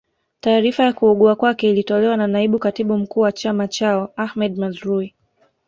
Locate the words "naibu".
2.27-2.59